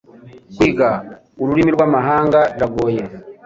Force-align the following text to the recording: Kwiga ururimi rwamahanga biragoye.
Kwiga 0.57 0.89
ururimi 1.41 1.71
rwamahanga 1.75 2.39
biragoye. 2.53 3.03